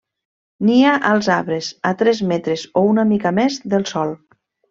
Nia 0.69 0.93
als 1.09 1.27
arbres, 1.33 1.67
a 1.91 1.91
tres 2.01 2.23
metres 2.33 2.65
o 2.81 2.85
una 2.95 3.07
mica 3.13 3.35
més 3.41 3.61
del 3.75 3.89
sòl. 3.93 4.17